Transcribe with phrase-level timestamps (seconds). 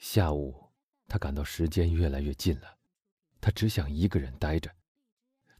[0.00, 0.54] 下午，
[1.06, 2.78] 他感到时间越来越近了，
[3.38, 4.74] 他只想一个人待着。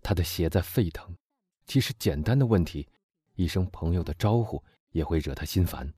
[0.02, 1.14] 他的血在沸腾，
[1.66, 2.88] 即使简单的问题，
[3.34, 5.92] 一声朋友的招呼也会惹他心烦。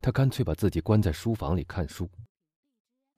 [0.00, 2.10] 他干脆把自己关在书房里看书。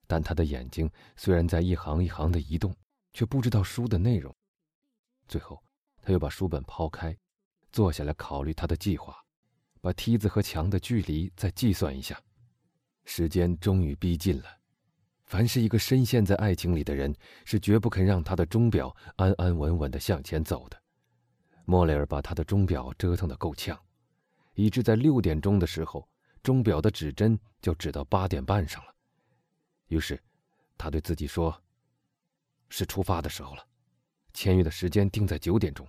[0.07, 2.77] 但他的眼睛虽然在一行一行的移动，
[3.14, 4.32] 却不知道书的内容。
[5.27, 5.64] 最后，
[6.03, 7.16] 他又把书本抛开，
[7.73, 9.16] 坐下来考虑他的计划，
[9.80, 12.23] 把梯子和墙的距离再计算一下。
[13.07, 14.45] 时间终于逼近了。
[15.25, 17.13] 凡是一个深陷在爱情里的人，
[17.44, 20.80] 是绝不肯让他的钟表安安稳稳地向前走的。
[21.64, 23.77] 莫雷尔把他的钟表折腾得够呛，
[24.54, 26.08] 以致在六点钟的时候，
[26.43, 28.94] 钟表的指针就指到八点半上了。
[29.88, 30.22] 于是，
[30.79, 31.61] 他对自己说
[32.69, 33.66] ：“是出发的时候了。
[34.33, 35.84] 签约的时间定在九点钟，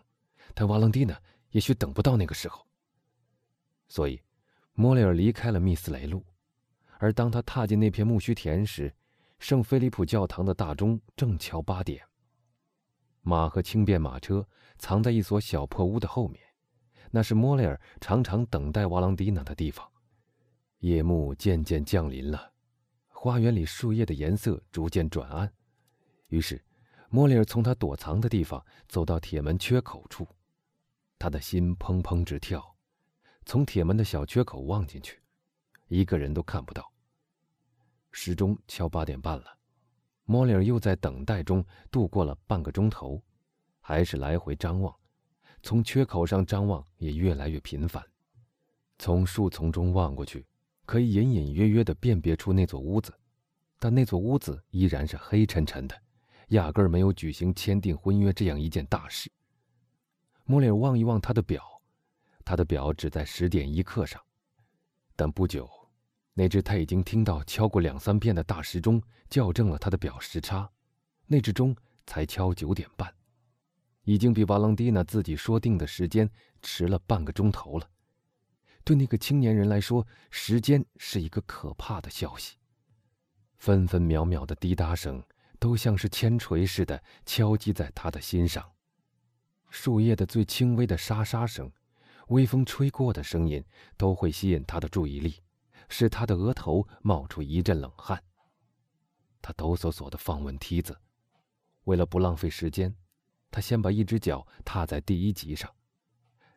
[0.56, 1.20] 但瓦朗蒂娜
[1.52, 2.66] 也许等不到那个时候。”
[3.88, 4.20] 所以，
[4.74, 6.26] 莫雷尔离开了密斯雷路。
[7.00, 8.94] 而当他踏进那片苜蓿田时，
[9.40, 12.04] 圣菲利普教堂的大钟正敲八点。
[13.22, 16.42] 马和轻便马车藏在一所小破屋的后面，
[17.12, 19.88] 那是莫雷尔常常等待瓦朗蒂娜的地方。
[20.80, 22.54] 夜幕渐渐降临了，
[23.08, 25.52] 花园里树叶的颜色逐渐转暗。
[26.28, 26.64] 于是，
[27.10, 30.28] 莫雷尔从他躲藏的地方走到铁门缺口处，
[31.20, 32.76] 他的心砰砰直跳。
[33.46, 35.22] 从铁门的小缺口望进去。
[35.88, 36.92] 一个人都看不到。
[38.20, 39.46] 时钟敲八点半了，
[40.26, 43.22] 莫里尔又在等待中度过了半个钟头，
[43.80, 44.92] 还是来回张望，
[45.62, 48.04] 从缺口上张望也越来越频繁。
[48.98, 50.44] 从树丛中望过去，
[50.84, 53.14] 可以隐隐约约地辨别出那座屋子，
[53.78, 55.96] 但那座屋子依然是黑沉沉的，
[56.48, 59.32] 压根儿没有举行签订婚约这样一件大事。
[60.44, 61.64] 莫里尔望一望他的表，
[62.44, 64.20] 他的表只在十点一刻上，
[65.16, 65.70] 但不久。
[66.40, 70.70] 那只他已经听到敲过两三遍的大时钟校正了他的表时差，
[71.26, 73.12] 那只钟才敲九点半，
[74.04, 76.30] 已经比瓦朗蒂娜自己说定的时间
[76.62, 77.90] 迟了半个钟头了。
[78.84, 82.56] 对那个青年人来说，时间是一个可怕的消息。
[83.58, 85.24] 分分秒秒的滴答声
[85.58, 88.64] 都像是铅锤似的敲击在他的心上，
[89.72, 91.72] 树叶的最轻微的沙沙声，
[92.28, 93.66] 微风吹过的声音，
[93.98, 95.42] 都会吸引他的注意力。
[95.90, 98.24] 使他的额头冒出一阵冷汗。
[99.42, 100.98] 他抖索索地放稳梯子，
[101.86, 102.94] 为了不浪费时间，
[103.50, 105.74] 他先把一只脚踏在第一级上。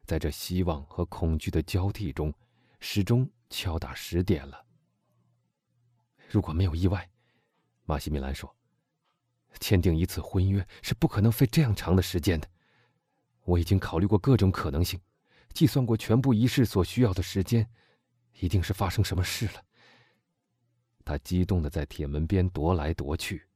[0.04, 2.34] 在这希望和恐惧的交替中，
[2.80, 4.64] 时钟敲打十点了。
[6.28, 7.08] 如果没有意外，
[7.84, 8.52] 马西米兰说
[9.60, 12.48] ：“签订一次婚约是不可能费这样长的时间的。
[13.44, 15.00] 我已经考虑过各种可能性，
[15.52, 17.68] 计算过全部仪式所需要的时间。”
[18.40, 19.64] 一定是发生什么事了。
[21.04, 23.46] 他激动的在铁门边踱来踱去，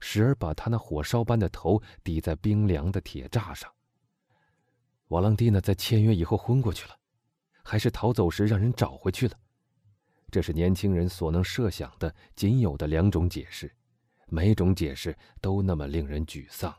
[0.00, 3.70] 时而把他那火烧般的头抵在冰凉的铁栅上。
[5.08, 6.96] 瓦朗蒂娜在签约以后昏过去了，
[7.62, 9.38] 还是逃走时让人找回去了？
[10.30, 13.72] 这是年轻人所能设想的仅有的两种解释，
[14.26, 16.74] 每种解释都那么令人沮丧。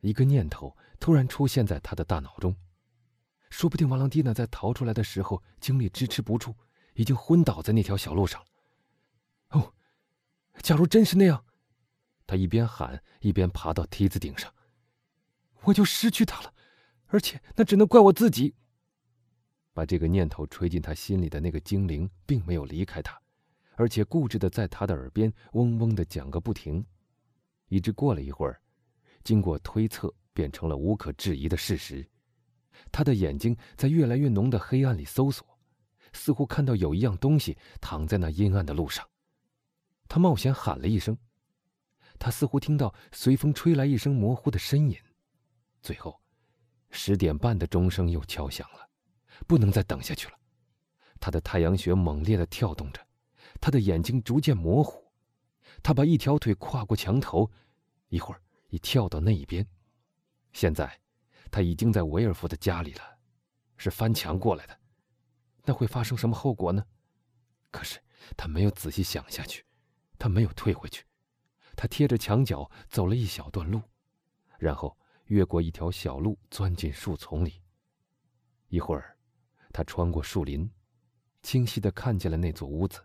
[0.00, 2.54] 一个念头突然出现在他的大脑中。
[3.54, 6.52] 说不定瓦朗蒂娜在逃出来的时候精力支持不住，
[6.94, 8.46] 已经昏倒在那条小路上了。
[9.50, 9.72] 哦，
[10.60, 11.44] 假如真是那样，
[12.26, 14.52] 他一边喊一边爬到梯子顶上，
[15.62, 16.52] 我就失去他了，
[17.06, 18.56] 而且那只能怪我自己。
[19.72, 23.16] 把这个念头吹进他心里的那个精灵并没有离开他，
[23.76, 26.84] 而且固执的在他的耳边嗡嗡的讲个不停，
[27.68, 28.60] 一直过了一会儿，
[29.22, 32.04] 经过推测变成了无可置疑的事实。
[32.90, 35.46] 他的眼睛在越来越浓的黑暗里搜索，
[36.12, 39.08] 似乎看到有一样东西躺在那阴暗的路上。
[40.08, 41.16] 他冒险喊了一声，
[42.18, 44.96] 他似乎听到随风吹来一声模糊的呻吟。
[45.82, 46.20] 最后，
[46.90, 48.88] 十点半的钟声又敲响了，
[49.46, 50.34] 不能再等下去了。
[51.18, 53.00] 他的太阳穴猛烈地跳动着，
[53.60, 55.02] 他的眼睛逐渐模糊。
[55.82, 57.50] 他把一条腿跨过墙头，
[58.08, 59.66] 一会儿已跳到那一边。
[60.52, 61.03] 现在。
[61.54, 63.16] 他已经在维尔夫的家里了，
[63.76, 64.76] 是翻墙过来的，
[65.62, 66.84] 那会发生什么后果呢？
[67.70, 68.00] 可是
[68.36, 69.64] 他没有仔细想下去，
[70.18, 71.04] 他没有退回去，
[71.76, 73.80] 他贴着墙角走了一小段路，
[74.58, 77.62] 然后越过一条小路，钻进树丛里。
[78.66, 79.16] 一会儿，
[79.72, 80.68] 他穿过树林，
[81.44, 83.00] 清晰地看见了那座屋子。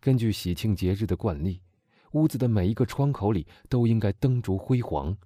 [0.00, 1.62] 根据喜庆节日的惯例，
[2.12, 5.16] 屋子的每一个窗口里都应该灯烛辉煌，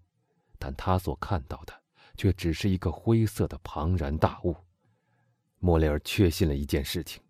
[0.57, 1.82] 但他所看到的。
[2.17, 4.57] 却只是一个灰色的庞然大物。
[5.59, 7.23] 莫雷尔确信了一件事情，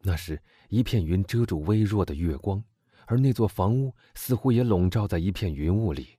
[0.00, 2.62] 那是一片云遮住微弱的月光，
[3.06, 6.16] 而那座房屋似乎也笼罩在一片云雾里。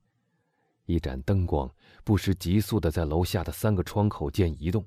[0.85, 1.69] 一盏灯光
[2.03, 4.85] 不时急速的在楼下的三个窗口间移动，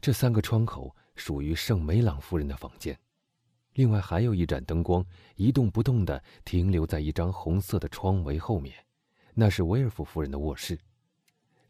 [0.00, 2.96] 这三个窗口属于圣梅朗夫人的房间。
[3.74, 5.04] 另外还有一盏灯光
[5.36, 8.76] 一动不动的停留在一张红色的窗帷后面，
[9.32, 10.78] 那是威尔夫夫人的卧室。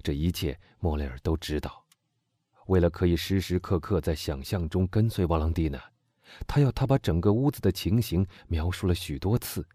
[0.03, 1.85] 这一切莫雷尔都知道。
[2.67, 5.83] 为了可以时时刻刻在想象中跟随瓦朗蒂娜，
[6.47, 9.67] 他要他把整个屋子的情形描述了许多次。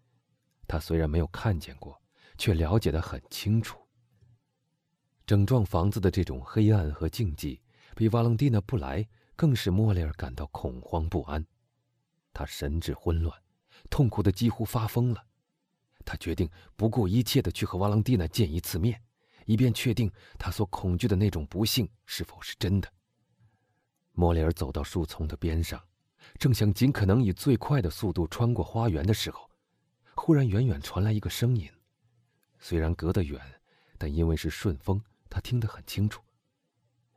[0.68, 2.02] 他虽然没有看见过，
[2.38, 3.80] 却了解得很清楚。
[5.26, 7.60] 整幢房子的这种黑暗和静寂，
[7.96, 11.46] 比瓦朗蒂娜不来更使莫雷尔感到恐慌不安。
[12.34, 13.38] 他神志混乱，
[13.90, 15.24] 痛苦的几乎发疯了。
[16.06, 19.02] 他决定不顾一切的去和瓦朗蒂娜见一次面。
[19.48, 22.94] 以便确定他所恐惧的那种不幸是否是真的。
[24.12, 25.82] 莫里尔走到树丛的边上，
[26.38, 29.50] 正想尽可能以最快的速度穿过花园的时候，
[30.16, 31.70] 忽然远远传来一个声音。
[32.60, 33.42] 虽然隔得远，
[33.98, 36.22] 但因为是顺风，他听得很清楚。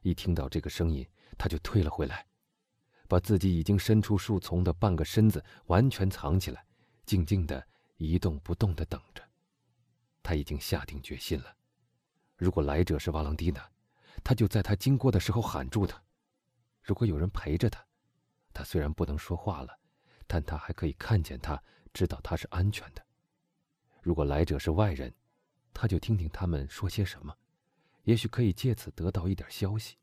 [0.02, 1.04] 一听到这个声音，
[1.36, 2.24] 他就退了回来，
[3.08, 6.64] 把自己已经伸出树丛的半个身子完全藏起来，
[7.06, 7.66] 静静的
[7.96, 9.22] 一动不动的等着。
[10.22, 11.56] 他已经下定决心了。
[12.40, 13.70] 如果来者是瓦朗蒂娜，
[14.24, 15.98] 他就在他经过的时候喊住他；
[16.82, 17.84] 如果有人陪着他，
[18.54, 19.78] 他虽然不能说话了，
[20.26, 23.04] 但他还可以看见他，知道他是安全的。
[24.00, 25.12] 如果来者是外人，
[25.74, 27.36] 他就听听他们说些什么，
[28.04, 29.98] 也许可以借此得到一点消息，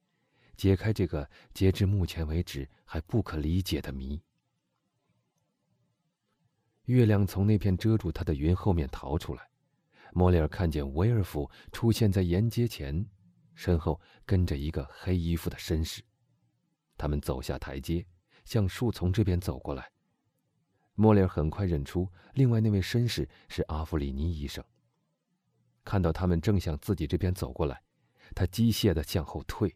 [0.56, 4.22] 解开这个截至目前为止还不可理解的谜。
[6.84, 9.50] 月亮从那片遮住他的云后面逃出来。
[10.14, 13.06] 莫里尔看见威尔夫出现在沿街前，
[13.54, 16.02] 身后跟着一个黑衣服的绅士。
[16.98, 18.06] 他们走下台阶，
[18.46, 19.92] 向树丛这边走过来。
[20.96, 24.64] 莫里尔很快认出，另外那位绅士是阿弗里尼医生。
[25.86, 27.82] 看到他们正向自己这边走过来，
[28.34, 29.76] 他机械地向后退，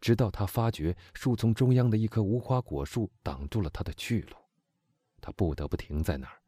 [0.00, 4.36] 直到他发觉树丛中央的一棵无花果树挡住了他的去路，
[5.20, 6.42] 他不得不停在那儿。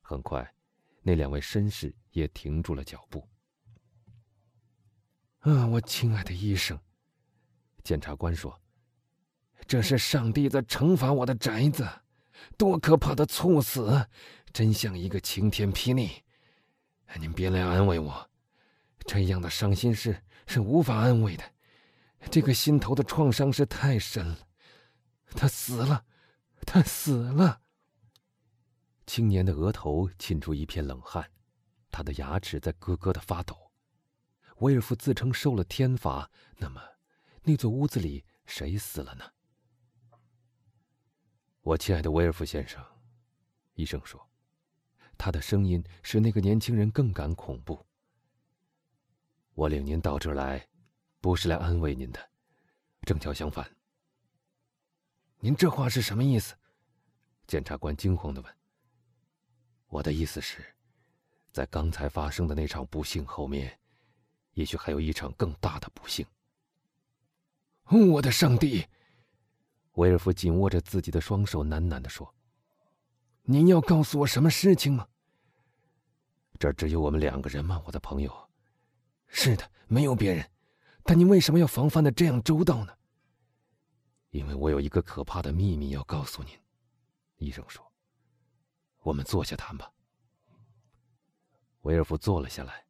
[0.00, 0.55] 很快。
[1.06, 3.24] 那两位绅士也停住了脚步。
[5.38, 6.76] 啊，我亲爱的医生，
[7.84, 8.60] 检察官说
[9.68, 11.88] ：“这是上帝在惩罚我的宅子，
[12.58, 14.08] 多可怕的猝死，
[14.52, 16.10] 真像一个晴天霹雳！
[17.20, 18.28] 您别来安慰我，
[19.06, 21.44] 这样的伤心事是无法安慰的。
[22.32, 24.38] 这个心头的创伤是太深了。
[25.36, 26.04] 他死了，
[26.66, 27.60] 他死了。”
[29.06, 31.30] 青年的额头沁出一片冷汗，
[31.90, 33.70] 他的牙齿在咯咯的发抖。
[34.58, 36.80] 威尔夫自称受了天罚，那么，
[37.42, 39.24] 那座屋子里谁死了呢？
[41.60, 42.84] 我亲爱的威尔夫先生，
[43.74, 44.28] 医生说，
[45.16, 47.86] 他的声音使那个年轻人更感恐怖。
[49.54, 50.68] 我领您到这儿来，
[51.20, 52.30] 不是来安慰您的，
[53.02, 53.76] 正巧相反。
[55.38, 56.56] 您这话是什么意思？
[57.46, 58.56] 检察官惊慌的问。
[59.88, 60.64] 我的意思是，
[61.52, 63.78] 在刚才发生的那场不幸后面，
[64.54, 66.26] 也许还有一场更大的不幸。
[67.88, 68.84] 我的上帝！
[69.92, 72.34] 威尔夫紧握着自己的双手，喃喃地说
[73.44, 75.06] ：“您要告诉我什么事情吗？
[76.58, 78.50] 这只有我们两个人吗，我的朋友？
[79.28, 80.44] 是的，没有别人。
[81.04, 82.92] 但您为什么要防范的这样周到呢？
[84.30, 86.52] 因为我有一个可怕的秘密要告诉您。”
[87.38, 87.85] 医生说。
[89.06, 89.88] 我们坐下谈吧。
[91.82, 92.84] 威尔夫坐了下来，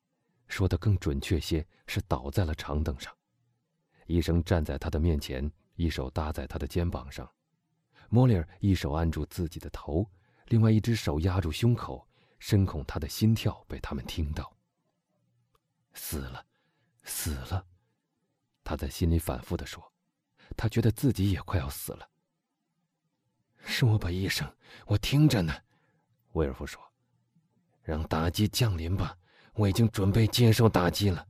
[0.48, 3.14] 说的更准确些是倒在了长凳上。
[4.06, 7.30] 医生站在他的面前，一手搭在他的肩膀上。
[8.08, 10.10] 莫里尔一手按住自己的头，
[10.46, 12.08] 另外一只手压住胸口，
[12.38, 14.56] 深恐他的心跳被他们听到。
[15.92, 16.46] 死了，
[17.02, 17.66] 死了，
[18.64, 19.92] 他在心里反复的说，
[20.56, 22.08] 他觉得自己也快要死了。
[23.58, 24.50] 是我吧，医生，
[24.86, 25.52] 我听着呢。
[26.36, 26.82] 威尔夫说
[27.82, 29.16] ：“让打击降临吧，
[29.54, 31.26] 我已经准备接受打击了。”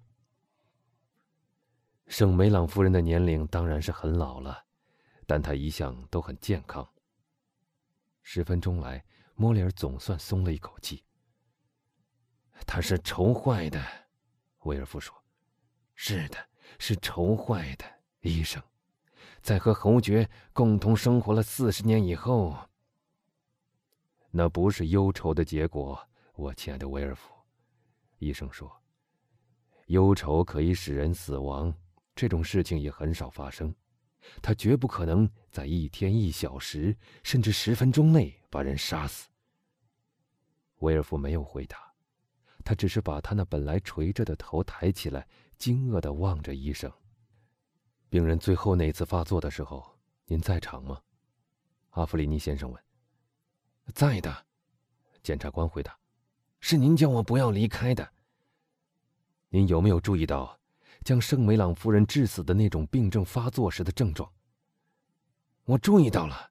[2.08, 4.64] 圣梅朗夫人的年龄当然是很老了，
[5.24, 6.86] 但她一向都很健康。
[8.24, 9.04] 十分钟来，
[9.36, 11.04] 莫里尔总算松了一口气。
[12.66, 13.80] 他是愁坏的，
[14.62, 15.14] 威尔夫说
[15.94, 16.48] ：“是的，
[16.80, 17.84] 是愁坏的。”
[18.22, 18.60] 医生，
[19.40, 22.56] 在和侯爵共同生活了四十年以后。
[24.30, 25.98] 那不是忧愁的结果，
[26.34, 27.32] 我亲爱的威尔夫。
[28.18, 28.70] 医生说，
[29.86, 31.72] 忧愁可以使人死亡，
[32.14, 33.74] 这种事情也很少发生。
[34.42, 39.28] 他绝不可能在一天一小时甚至十分钟内把人杀死。
[40.78, 41.92] 威尔夫没有回答，
[42.64, 46.92] 他只是把他那本来垂着的头抬起来，惊愕的望着医生。
[48.08, 49.84] 病人最后那次发作的时候，
[50.26, 51.00] 您在场吗？
[51.90, 52.85] 阿弗里尼先生问。
[53.92, 54.44] 在的，
[55.22, 55.96] 检察官回答。
[56.60, 58.08] 是您叫我不要离开的。
[59.50, 60.58] 您有没有注意到，
[61.04, 64.28] 将圣梅朗夫人致死的那种病症发作时的症状？
[65.64, 66.50] 我注意到了，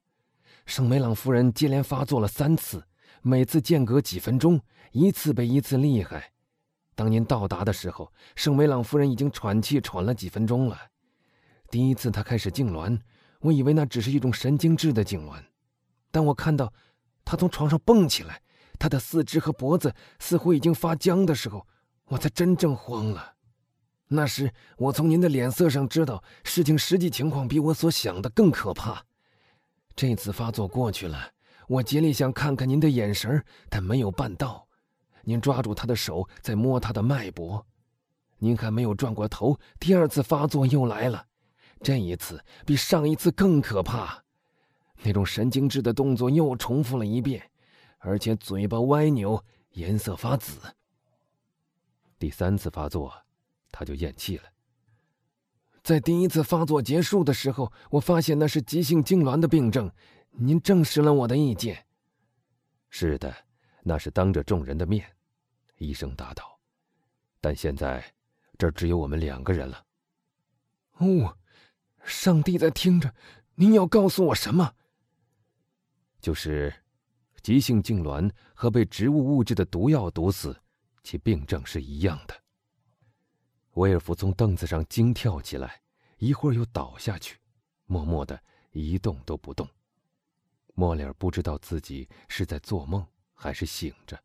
[0.66, 2.86] 圣梅朗夫人接连发作了三次，
[3.22, 4.62] 每次间隔几分钟，
[4.92, 6.32] 一次比一次厉害。
[6.96, 10.80] 当您到达的时候，圣梅朗夫人已经喘气喘了几分钟了。
[11.70, 12.98] 第一次她开始痉挛，
[13.40, 15.44] 我以为那只是一种神经质的痉挛，
[16.10, 16.72] 但我看到
[17.26, 18.42] 他从床上蹦起来。
[18.78, 21.66] 他的四肢和脖子似乎已经发僵的时候，
[22.06, 23.34] 我才真正慌了。
[24.08, 29.04] 那时，我从您的脸色上知道事情实际情况比我所想的更可怕。
[29.96, 31.32] 这次发作过去了，
[31.70, 34.68] 我竭力想看看您的眼神，但没有办到。
[35.24, 37.66] 您抓住他的手，在摸他的脉搏。
[38.38, 41.26] 您还没有转过头，第二次发作又来了。
[41.82, 44.22] 这一次比上一次更可怕，
[45.04, 47.52] 那种神经质的动作又重复了一遍。
[48.00, 50.60] 而且嘴巴歪扭，颜色发紫。
[52.20, 53.12] 第三次发作，
[53.72, 54.44] 他就咽气了。
[55.82, 59.92] 在第一次发作结束的时候，我发现那是急性痉挛的病症。
[60.30, 61.86] 您证实了我的意见。
[62.90, 63.36] 是的，
[63.82, 65.06] 那是当着众人的面，
[65.78, 66.60] 医生答道。
[67.42, 68.04] 但现在，
[68.58, 69.84] 这只有我们两个人了。
[70.98, 71.38] 哦，
[72.04, 73.14] 上帝在听着。
[73.56, 74.76] 您要告诉我什么？
[76.26, 76.74] 就是。
[77.44, 80.60] 急性痉挛和被植物物质的毒药毒死，
[81.04, 82.34] 其病症是一样的。
[83.74, 85.80] 威尔夫从凳子上惊跳起来，
[86.18, 87.38] 一会儿又倒下去，
[87.86, 88.42] 默默的
[88.72, 89.70] 一动都不动。
[90.74, 93.06] 莫里尔不知道自己是在做梦
[93.36, 94.20] 还是醒着。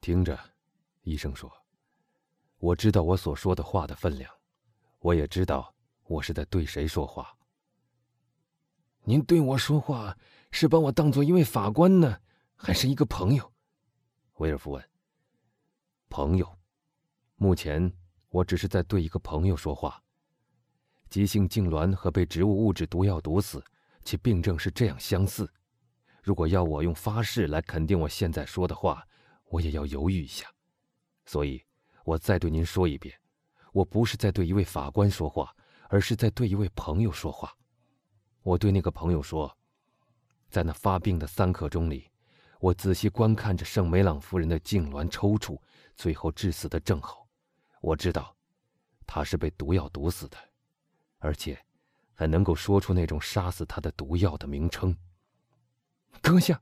[0.00, 0.36] 听着，
[1.02, 1.48] 医生说
[2.58, 4.28] ：“我知道我所说的话的分量，
[4.98, 7.32] 我也知道我是在对谁说话。
[9.04, 10.18] 您对我说话。”
[10.50, 12.18] 是把我当做一位法官呢，
[12.54, 13.52] 还是一个朋友？
[14.34, 14.90] 威尔夫问。
[16.08, 16.58] 朋友，
[17.36, 17.92] 目前
[18.30, 20.02] 我只是在对一个朋友说话。
[21.10, 23.62] 急性痉挛和被植物物质毒药毒死，
[24.04, 25.50] 其病症是这样相似。
[26.22, 29.06] 如果要我用发誓来肯定我现在说的话，
[29.46, 30.46] 我也要犹豫一下。
[31.26, 31.62] 所以，
[32.04, 33.14] 我再对您说一遍，
[33.72, 35.54] 我不是在对一位法官说话，
[35.88, 37.54] 而是在对一位朋友说话。
[38.42, 39.57] 我对那个朋友说。
[40.48, 42.10] 在那发病的三刻钟里，
[42.58, 45.60] 我仔细观看着圣梅朗夫人的痉挛抽搐，
[45.94, 47.28] 最后致死的症候。
[47.80, 48.34] 我知道，
[49.06, 50.36] 她是被毒药毒死的，
[51.18, 51.58] 而且
[52.14, 54.96] 还能够说出那种杀死她的毒药的名称。
[56.20, 56.60] 阁下，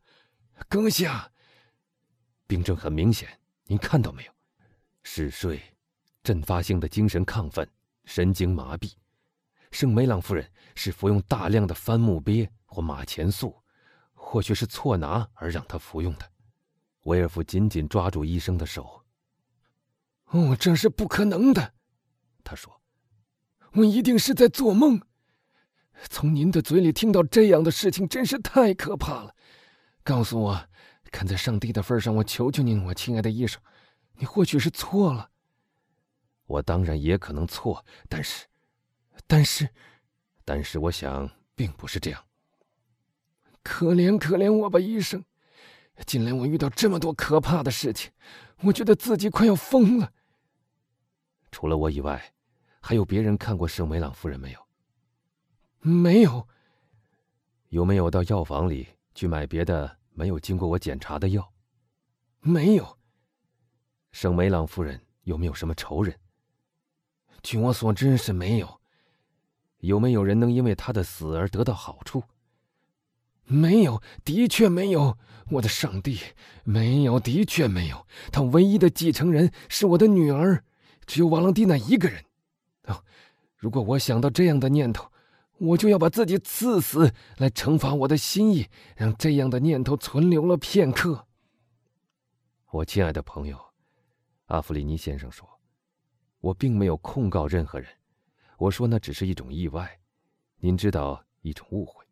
[0.68, 1.30] 阁下，
[2.46, 4.32] 病症很明显，您看到没有？
[5.04, 5.62] 嗜睡、
[6.24, 7.66] 阵发性的精神亢奋、
[8.04, 8.92] 神经麻痹。
[9.70, 13.56] 圣梅朗夫人是服用大量的番木鳖或马钱素。
[14.28, 16.28] 或许是错拿而让他服用的，
[17.02, 19.04] 威尔夫紧紧抓住医生的手。
[20.30, 21.74] 哦，这是不可能的，
[22.42, 22.82] 他说
[23.74, 25.00] ：“我一定是在做梦。
[26.10, 29.32] 从您的嘴里听到这样的事情真是太可怕了。
[30.02, 30.68] 告诉我，
[31.12, 33.62] 看在上帝的份上，我求求您，我亲爱的医生，
[34.14, 35.30] 你或许是错了。
[36.46, 38.44] 我当然也可能错，但是，
[39.28, 39.68] 但是，
[40.44, 42.20] 但是，我想并不是这样。”
[43.66, 45.24] 可怜可怜我吧，医生！
[46.06, 48.12] 近来我遇到这么多可怕的事情，
[48.62, 50.12] 我觉得自己快要疯了。
[51.50, 52.32] 除了我以外，
[52.80, 54.60] 还有别人看过圣梅朗夫人没有？
[55.80, 56.46] 没有。
[57.70, 61.52] 有没有到药房里去买别的没有经过我检查的药？
[62.40, 62.96] 没有。
[64.12, 66.16] 圣梅朗夫人有没有什么仇人？
[67.42, 68.80] 据我所知是没有。
[69.80, 72.22] 有没有人能因为他的死而得到好处？
[73.46, 75.16] 没有，的确没有，
[75.50, 76.18] 我的上帝，
[76.64, 78.06] 没有，的确没有。
[78.32, 80.64] 他唯一的继承人是我的女儿，
[81.06, 82.24] 只有瓦朗蒂娜一个人。
[82.84, 83.04] 哦，
[83.56, 85.10] 如果我想到这样的念头，
[85.58, 91.26] 我就要把自己刺死，来惩罚我的心意，让这样的念头存留了片刻。
[92.72, 93.58] 我亲爱的朋友，
[94.46, 95.48] 阿弗里尼先生说
[96.40, 97.88] ：“我并没有控告任何人，
[98.58, 99.98] 我说那只是一种意外，
[100.58, 102.04] 您知道，一种误会。”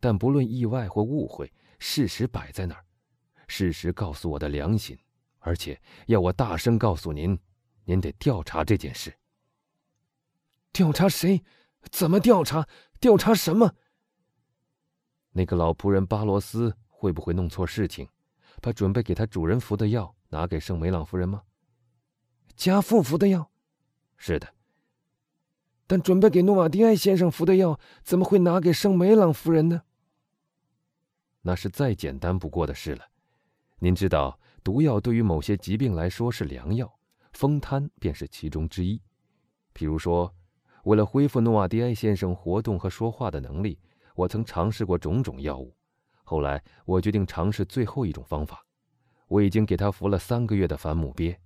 [0.00, 2.84] 但不论意外或误会，事实摆在那儿，
[3.48, 4.98] 事实告诉我的良心，
[5.38, 7.38] 而且要我大声告诉您，
[7.84, 9.16] 您得调查这件事。
[10.72, 11.42] 调查谁？
[11.90, 12.68] 怎么调查？
[13.00, 13.74] 调查什么？
[15.32, 18.08] 那个老仆人巴罗斯会不会弄错事情，
[18.60, 21.42] 把准备给他主人服的药拿给圣梅朗夫人吗？
[22.56, 23.50] 家父服的药，
[24.16, 24.55] 是的。
[25.86, 29.82] 但准备给诺瓦迪埃先生服的药怎么会拿给圣梅朗夫人呢？
[31.42, 33.04] 那是再简单不过的事了。
[33.78, 36.92] 您知道，毒药对于某些疾病来说是良药，
[37.34, 39.00] 风瘫便是其中之一。
[39.74, 40.34] 譬如说，
[40.84, 43.78] 为了恢复诺瓦迪埃先生活动和说话的能力，
[44.14, 45.76] 我曾尝试过种种药物。
[46.24, 48.64] 后来，我决定尝试最后一种方法。
[49.28, 51.38] 我已经给他服了三个月的反母鳖，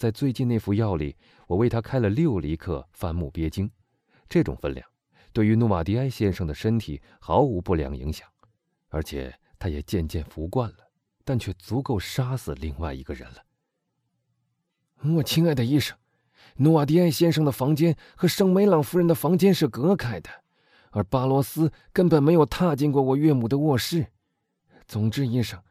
[0.00, 1.14] 在最近那副药里，
[1.46, 3.70] 我为他开了六厘克番木鳖精。
[4.30, 4.88] 这种分量，
[5.30, 8.26] 对于诺瓦迪埃先生的身体毫无不良影响。
[8.88, 10.76] 而且他也渐渐服惯了，
[11.22, 13.44] 但却足够杀死另外一个人了。
[15.16, 15.94] 我亲爱的医生，
[16.56, 20.30] 诺瓦迪埃先生的房间和圣梅朗夫人的房间是隔开的，
[20.92, 24.06] 而巴罗斯根本没有踏进过我岳母的卧室。
[24.88, 25.62] 总之，医生，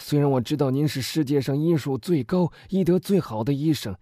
[0.00, 3.94] 虽然我知道您是世界上医术最高、医德最好的医生，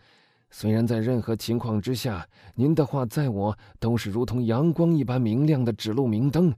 [0.51, 6.55] 虽然在任何情况之下，您的话在我都是如同阳光一般明亮的指路明灯，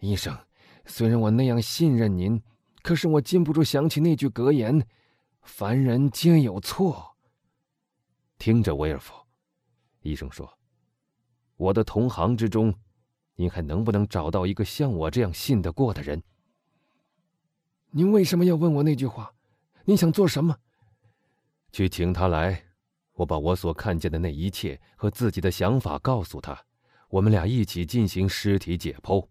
[0.00, 0.36] 医生。
[0.84, 2.40] 虽然我那样信任您，
[2.82, 4.86] 可是我禁不住想起那句格言
[5.42, 7.16] ：“凡人皆有错。”
[8.38, 9.14] 听着，威尔夫，
[10.02, 10.48] 医生说
[11.56, 12.74] ：“我的同行之中，
[13.34, 16.22] 您还能不能找到一个像我这样信得过的人？”
[17.90, 19.32] 您为什么要问我那句话？
[19.84, 20.56] 您想做什么？
[21.72, 22.64] 去请他来，
[23.14, 26.58] 我把我所看见的那一切和自己的想法告诉他，
[27.08, 29.26] 我们俩一起进行尸体解剖。